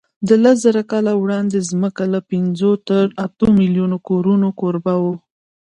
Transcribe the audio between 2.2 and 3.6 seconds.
پینځو تر اتو